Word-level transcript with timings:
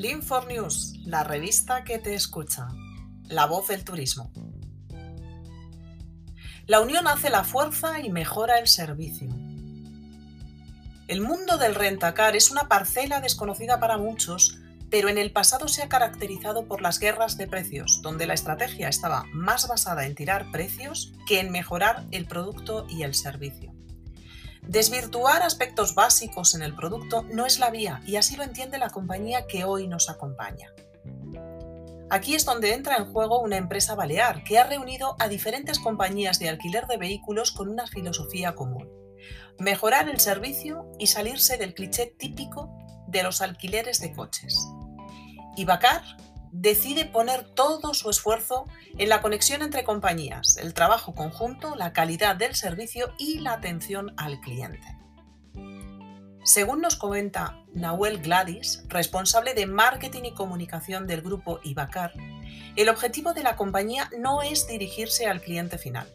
Lean 0.00 0.22
for 0.22 0.46
News, 0.46 0.94
la 1.04 1.24
revista 1.24 1.84
que 1.84 1.98
te 1.98 2.14
escucha. 2.14 2.68
La 3.28 3.44
voz 3.44 3.68
del 3.68 3.84
turismo. 3.84 4.32
La 6.66 6.80
unión 6.80 7.06
hace 7.06 7.28
la 7.28 7.44
fuerza 7.44 8.00
y 8.00 8.08
mejora 8.08 8.58
el 8.58 8.66
servicio. 8.66 9.28
El 11.06 11.20
mundo 11.20 11.58
del 11.58 11.74
rentacar 11.74 12.34
es 12.34 12.50
una 12.50 12.66
parcela 12.66 13.20
desconocida 13.20 13.78
para 13.78 13.98
muchos, 13.98 14.58
pero 14.88 15.10
en 15.10 15.18
el 15.18 15.32
pasado 15.32 15.68
se 15.68 15.82
ha 15.82 15.90
caracterizado 15.90 16.66
por 16.66 16.80
las 16.80 16.98
guerras 16.98 17.36
de 17.36 17.46
precios, 17.46 18.00
donde 18.00 18.26
la 18.26 18.32
estrategia 18.32 18.88
estaba 18.88 19.26
más 19.34 19.68
basada 19.68 20.06
en 20.06 20.14
tirar 20.14 20.50
precios 20.50 21.12
que 21.26 21.40
en 21.40 21.52
mejorar 21.52 22.06
el 22.10 22.26
producto 22.26 22.86
y 22.88 23.02
el 23.02 23.14
servicio. 23.14 23.74
Desvirtuar 24.70 25.42
aspectos 25.42 25.96
básicos 25.96 26.54
en 26.54 26.62
el 26.62 26.76
producto 26.76 27.24
no 27.24 27.44
es 27.44 27.58
la 27.58 27.70
vía 27.70 28.00
y 28.06 28.14
así 28.14 28.36
lo 28.36 28.44
entiende 28.44 28.78
la 28.78 28.90
compañía 28.90 29.48
que 29.48 29.64
hoy 29.64 29.88
nos 29.88 30.08
acompaña. 30.08 30.72
Aquí 32.08 32.36
es 32.36 32.44
donde 32.44 32.72
entra 32.72 32.96
en 32.96 33.12
juego 33.12 33.40
una 33.40 33.56
empresa 33.56 33.96
balear 33.96 34.44
que 34.44 34.60
ha 34.60 34.64
reunido 34.68 35.16
a 35.18 35.26
diferentes 35.26 35.80
compañías 35.80 36.38
de 36.38 36.50
alquiler 36.50 36.86
de 36.86 36.98
vehículos 36.98 37.50
con 37.50 37.68
una 37.68 37.88
filosofía 37.88 38.54
común. 38.54 38.88
Mejorar 39.58 40.08
el 40.08 40.20
servicio 40.20 40.86
y 41.00 41.08
salirse 41.08 41.56
del 41.56 41.74
cliché 41.74 42.14
típico 42.16 42.70
de 43.08 43.24
los 43.24 43.40
alquileres 43.40 44.00
de 44.00 44.12
coches. 44.12 44.56
Ibacar 45.56 46.04
decide 46.52 47.04
poner 47.04 47.44
todo 47.44 47.94
su 47.94 48.10
esfuerzo 48.10 48.66
en 48.98 49.08
la 49.08 49.20
conexión 49.20 49.62
entre 49.62 49.84
compañías, 49.84 50.56
el 50.56 50.74
trabajo 50.74 51.14
conjunto, 51.14 51.76
la 51.76 51.92
calidad 51.92 52.36
del 52.36 52.54
servicio 52.54 53.12
y 53.18 53.38
la 53.38 53.52
atención 53.52 54.12
al 54.16 54.40
cliente. 54.40 55.00
Según 56.42 56.80
nos 56.80 56.96
comenta 56.96 57.62
Nahuel 57.74 58.18
Gladys, 58.18 58.84
responsable 58.88 59.52
de 59.54 59.66
marketing 59.66 60.22
y 60.24 60.34
comunicación 60.34 61.06
del 61.06 61.20
grupo 61.20 61.60
Ibacar, 61.62 62.14
el 62.76 62.88
objetivo 62.88 63.34
de 63.34 63.42
la 63.42 63.56
compañía 63.56 64.10
no 64.18 64.40
es 64.40 64.66
dirigirse 64.66 65.26
al 65.26 65.42
cliente 65.42 65.76
final, 65.76 66.10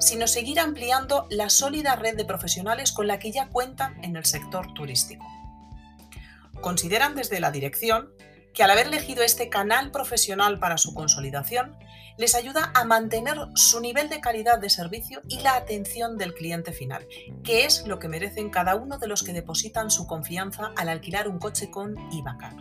sino 0.00 0.26
seguir 0.26 0.58
ampliando 0.58 1.26
la 1.30 1.48
sólida 1.48 1.94
red 1.94 2.16
de 2.16 2.24
profesionales 2.24 2.92
con 2.92 3.06
la 3.06 3.18
que 3.18 3.30
ya 3.30 3.48
cuentan 3.48 4.02
en 4.02 4.16
el 4.16 4.24
sector 4.24 4.74
turístico. 4.74 5.24
Consideran 6.60 7.14
desde 7.14 7.38
la 7.38 7.52
dirección 7.52 8.10
que 8.52 8.62
al 8.62 8.70
haber 8.70 8.86
elegido 8.86 9.22
este 9.22 9.48
canal 9.48 9.90
profesional 9.90 10.58
para 10.58 10.78
su 10.78 10.94
consolidación, 10.94 11.76
les 12.16 12.34
ayuda 12.34 12.72
a 12.74 12.84
mantener 12.84 13.36
su 13.54 13.80
nivel 13.80 14.08
de 14.08 14.20
calidad 14.20 14.58
de 14.58 14.70
servicio 14.70 15.20
y 15.28 15.40
la 15.40 15.54
atención 15.54 16.18
del 16.18 16.34
cliente 16.34 16.72
final, 16.72 17.06
que 17.44 17.64
es 17.64 17.86
lo 17.86 17.98
que 17.98 18.08
merecen 18.08 18.50
cada 18.50 18.74
uno 18.74 18.98
de 18.98 19.06
los 19.06 19.22
que 19.22 19.32
depositan 19.32 19.90
su 19.90 20.06
confianza 20.06 20.72
al 20.76 20.88
alquilar 20.88 21.28
un 21.28 21.38
coche 21.38 21.70
con 21.70 21.96
Ibacar. 22.12 22.54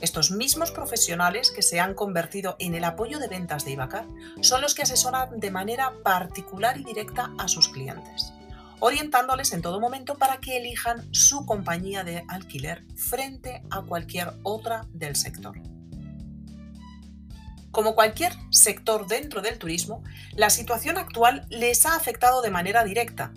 Estos 0.00 0.30
mismos 0.30 0.70
profesionales 0.70 1.50
que 1.50 1.62
se 1.62 1.80
han 1.80 1.94
convertido 1.94 2.56
en 2.58 2.74
el 2.74 2.84
apoyo 2.84 3.18
de 3.18 3.28
ventas 3.28 3.64
de 3.64 3.72
Ibacar 3.72 4.06
son 4.40 4.60
los 4.60 4.74
que 4.74 4.82
asesoran 4.82 5.40
de 5.40 5.50
manera 5.50 5.92
particular 6.04 6.78
y 6.78 6.84
directa 6.84 7.32
a 7.38 7.48
sus 7.48 7.68
clientes 7.68 8.32
orientándoles 8.84 9.54
en 9.54 9.62
todo 9.62 9.80
momento 9.80 10.16
para 10.16 10.40
que 10.40 10.58
elijan 10.58 11.08
su 11.14 11.46
compañía 11.46 12.04
de 12.04 12.22
alquiler 12.28 12.84
frente 12.96 13.62
a 13.70 13.80
cualquier 13.80 14.34
otra 14.42 14.84
del 14.92 15.16
sector. 15.16 15.58
Como 17.70 17.94
cualquier 17.94 18.34
sector 18.50 19.06
dentro 19.06 19.40
del 19.40 19.58
turismo, 19.58 20.04
la 20.34 20.50
situación 20.50 20.98
actual 20.98 21.46
les 21.48 21.86
ha 21.86 21.96
afectado 21.96 22.42
de 22.42 22.50
manera 22.50 22.84
directa. 22.84 23.32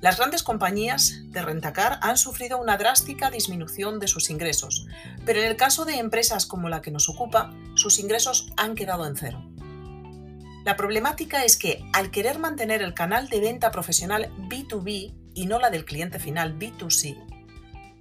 Las 0.00 0.16
grandes 0.16 0.42
compañías 0.42 1.20
de 1.24 1.42
rentacar 1.42 1.98
han 2.00 2.16
sufrido 2.16 2.58
una 2.58 2.78
drástica 2.78 3.30
disminución 3.30 3.98
de 3.98 4.08
sus 4.08 4.30
ingresos, 4.30 4.86
pero 5.26 5.40
en 5.40 5.48
el 5.48 5.56
caso 5.56 5.84
de 5.84 5.98
empresas 5.98 6.46
como 6.46 6.70
la 6.70 6.80
que 6.80 6.90
nos 6.90 7.10
ocupa, 7.10 7.52
sus 7.74 7.98
ingresos 7.98 8.54
han 8.56 8.74
quedado 8.74 9.06
en 9.06 9.18
cero. 9.18 9.44
La 10.64 10.76
problemática 10.76 11.44
es 11.44 11.56
que 11.56 11.82
al 11.92 12.10
querer 12.10 12.38
mantener 12.38 12.82
el 12.82 12.94
canal 12.94 13.28
de 13.28 13.40
venta 13.40 13.70
profesional 13.70 14.30
B2B 14.48 15.14
y 15.34 15.46
no 15.46 15.58
la 15.58 15.70
del 15.70 15.84
cliente 15.84 16.18
final 16.18 16.58
B2C, 16.58 17.16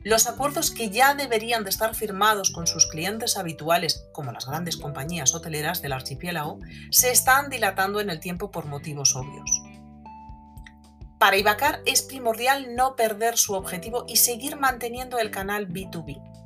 los 0.04 0.28
acuerdos 0.28 0.72
que 0.72 0.90
ya 0.90 1.16
deberían 1.16 1.64
de 1.64 1.70
estar 1.70 1.94
firmados 1.94 2.52
con 2.52 2.66
sus 2.66 2.88
clientes 2.88 3.36
habituales, 3.36 4.06
como 4.14 4.32
las 4.32 4.46
grandes 4.46 4.78
compañías 4.78 5.36
hoteleras 5.36 5.82
del 5.82 5.92
archipiélago, 5.92 6.60
se 6.92 7.12
están 7.12 7.50
dilatando 7.50 8.00
en 8.00 8.10
el 8.10 8.20
tiempo 8.20 8.50
por 8.50 8.66
motivos 8.66 9.16
obvios. 9.16 9.50
Para 11.20 11.38
Ibacar 11.38 11.82
es 11.86 12.04
primordial 12.04 12.76
no 12.76 12.96
perder 12.96 13.38
su 13.38 13.54
objetivo 13.54 14.06
y 14.08 14.18
seguir 14.18 14.56
manteniendo 14.56 15.20
el 15.20 15.32
canal 15.32 15.68
B2B. 15.68 16.37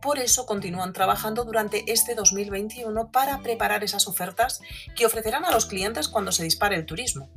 Por 0.00 0.18
eso 0.18 0.46
continúan 0.46 0.92
trabajando 0.92 1.44
durante 1.44 1.90
este 1.92 2.14
2021 2.14 3.10
para 3.10 3.40
preparar 3.42 3.84
esas 3.84 4.08
ofertas 4.08 4.60
que 4.96 5.06
ofrecerán 5.06 5.44
a 5.44 5.50
los 5.50 5.66
clientes 5.66 6.08
cuando 6.08 6.32
se 6.32 6.44
dispare 6.44 6.76
el 6.76 6.86
turismo. 6.86 7.28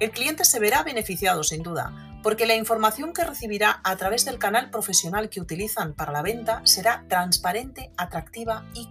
El 0.00 0.10
cliente 0.10 0.44
se 0.44 0.58
verá 0.58 0.82
beneficiado 0.82 1.44
sin 1.44 1.62
duda, 1.62 2.18
porque 2.22 2.46
la 2.46 2.54
información 2.54 3.12
que 3.12 3.24
recibirá 3.24 3.80
a 3.84 3.96
través 3.96 4.24
del 4.24 4.38
canal 4.38 4.70
profesional 4.70 5.28
que 5.28 5.40
utilizan 5.40 5.94
para 5.94 6.12
la 6.12 6.22
venta 6.22 6.62
será 6.64 7.04
transparente, 7.08 7.90
atractiva 7.96 8.64
y 8.74 8.88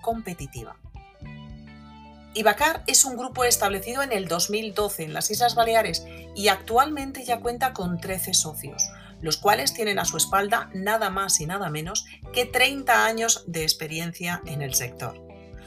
competitiva. 0.00 0.76
Ibacar 2.34 2.84
es 2.86 3.04
un 3.04 3.16
grupo 3.16 3.44
establecido 3.44 4.02
en 4.02 4.12
el 4.12 4.28
2012 4.28 5.04
en 5.04 5.12
las 5.12 5.30
Islas 5.30 5.54
Baleares 5.54 6.04
y 6.36 6.48
actualmente 6.48 7.24
ya 7.24 7.40
cuenta 7.40 7.72
con 7.72 8.00
13 8.00 8.32
socios, 8.34 8.82
los 9.20 9.36
cuales 9.36 9.74
tienen 9.74 9.98
a 9.98 10.04
su 10.04 10.16
espalda 10.16 10.70
nada 10.74 11.10
más 11.10 11.40
y 11.40 11.46
nada 11.46 11.70
menos 11.70 12.06
que 12.32 12.46
30 12.46 13.04
años 13.04 13.44
de 13.46 13.62
experiencia 13.62 14.42
en 14.46 14.62
el 14.62 14.74
sector. 14.74 15.20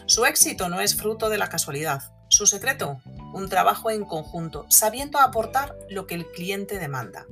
Su 0.05 0.25
éxito 0.25 0.69
no 0.69 0.81
es 0.81 0.95
fruto 0.95 1.29
de 1.29 1.37
la 1.37 1.49
casualidad. 1.49 2.13
Su 2.29 2.45
secreto, 2.45 3.01
un 3.33 3.49
trabajo 3.49 3.91
en 3.91 4.05
conjunto, 4.05 4.65
sabiendo 4.69 5.19
aportar 5.19 5.75
lo 5.89 6.07
que 6.07 6.15
el 6.15 6.27
cliente 6.27 6.79
demanda. 6.79 7.25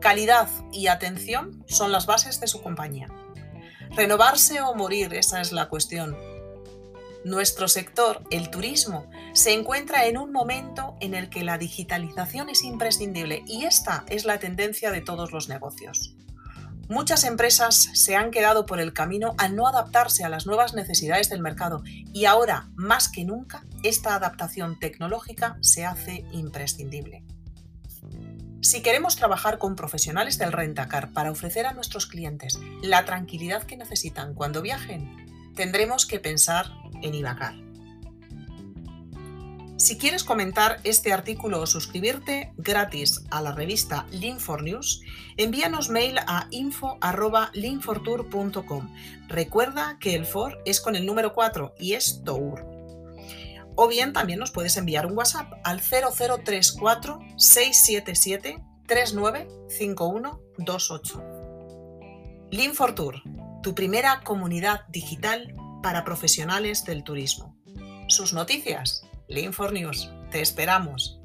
Calidad 0.00 0.48
y 0.72 0.88
atención 0.88 1.64
son 1.66 1.92
las 1.92 2.06
bases 2.06 2.40
de 2.40 2.46
su 2.46 2.62
compañía. 2.62 3.08
Renovarse 3.90 4.60
o 4.60 4.74
morir, 4.74 5.14
esa 5.14 5.40
es 5.40 5.52
la 5.52 5.68
cuestión. 5.68 6.16
Nuestro 7.24 7.68
sector, 7.68 8.22
el 8.30 8.50
turismo, 8.50 9.10
se 9.32 9.54
encuentra 9.54 10.06
en 10.06 10.18
un 10.18 10.30
momento 10.30 10.94
en 11.00 11.14
el 11.14 11.30
que 11.30 11.42
la 11.42 11.56
digitalización 11.56 12.50
es 12.50 12.62
imprescindible 12.62 13.42
y 13.46 13.64
esta 13.64 14.04
es 14.08 14.26
la 14.26 14.38
tendencia 14.38 14.90
de 14.90 15.00
todos 15.00 15.32
los 15.32 15.48
negocios. 15.48 16.14
Muchas 16.90 17.24
empresas 17.24 17.88
se 17.94 18.14
han 18.14 18.30
quedado 18.30 18.66
por 18.66 18.78
el 18.78 18.92
camino 18.92 19.34
al 19.38 19.56
no 19.56 19.66
adaptarse 19.66 20.22
a 20.22 20.28
las 20.28 20.44
nuevas 20.44 20.74
necesidades 20.74 21.30
del 21.30 21.40
mercado 21.40 21.82
y 21.86 22.26
ahora, 22.26 22.68
más 22.74 23.08
que 23.08 23.24
nunca, 23.24 23.64
esta 23.82 24.14
adaptación 24.14 24.78
tecnológica 24.78 25.56
se 25.62 25.86
hace 25.86 26.26
imprescindible. 26.30 27.24
Si 28.60 28.82
queremos 28.82 29.16
trabajar 29.16 29.56
con 29.56 29.76
profesionales 29.76 30.36
del 30.36 30.52
rentacar 30.52 31.12
para 31.12 31.30
ofrecer 31.30 31.64
a 31.64 31.72
nuestros 31.72 32.06
clientes 32.06 32.58
la 32.82 33.06
tranquilidad 33.06 33.62
que 33.62 33.78
necesitan 33.78 34.34
cuando 34.34 34.60
viajen, 34.60 35.52
tendremos 35.54 36.04
que 36.04 36.18
pensar 36.18 36.66
en 37.04 37.14
Ibacar. 37.14 37.54
Si 39.76 39.98
quieres 39.98 40.24
comentar 40.24 40.80
este 40.84 41.12
artículo 41.12 41.60
o 41.60 41.66
suscribirte 41.66 42.54
gratis 42.56 43.26
a 43.30 43.42
la 43.42 43.52
revista 43.52 44.06
Lean4 44.12 44.62
News, 44.62 45.02
envíanos 45.36 45.90
mail 45.90 46.16
a 46.26 46.46
info.lean4tour.com. 46.50 48.94
Recuerda 49.28 49.98
que 50.00 50.14
el 50.14 50.24
for 50.24 50.58
es 50.64 50.80
con 50.80 50.96
el 50.96 51.04
número 51.04 51.34
4 51.34 51.74
y 51.78 51.92
es 51.92 52.22
Tour. 52.24 52.64
O 53.76 53.88
bien 53.88 54.14
también 54.14 54.38
nos 54.38 54.52
puedes 54.52 54.78
enviar 54.78 55.04
un 55.06 55.18
WhatsApp 55.18 55.52
al 55.64 55.82
0034 55.82 57.18
677 57.36 58.64
395128. 58.86 61.22
Lean4 62.50 62.94
Tour, 62.94 63.22
tu 63.62 63.74
primera 63.74 64.22
comunidad 64.22 64.86
digital 64.88 65.54
para 65.84 66.02
profesionales 66.02 66.86
del 66.86 67.04
turismo. 67.04 67.54
Sus 68.08 68.32
noticias, 68.32 69.06
Lean4 69.28 69.72
News. 69.74 70.10
Te 70.30 70.40
esperamos. 70.40 71.20